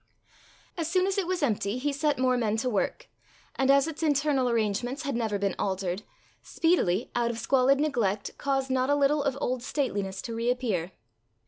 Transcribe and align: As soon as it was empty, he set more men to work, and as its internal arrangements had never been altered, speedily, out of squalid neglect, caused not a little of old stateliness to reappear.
As 0.77 0.89
soon 0.89 1.05
as 1.05 1.19
it 1.19 1.27
was 1.27 1.43
empty, 1.43 1.77
he 1.77 1.93
set 1.93 2.17
more 2.17 2.35
men 2.35 2.57
to 2.57 2.69
work, 2.71 3.07
and 3.55 3.69
as 3.69 3.87
its 3.87 4.01
internal 4.01 4.49
arrangements 4.49 5.03
had 5.03 5.15
never 5.15 5.37
been 5.37 5.53
altered, 5.59 6.01
speedily, 6.41 7.11
out 7.13 7.29
of 7.29 7.37
squalid 7.37 7.79
neglect, 7.79 8.35
caused 8.39 8.71
not 8.71 8.89
a 8.89 8.95
little 8.95 9.21
of 9.21 9.37
old 9.39 9.61
stateliness 9.61 10.19
to 10.23 10.33
reappear. 10.33 10.91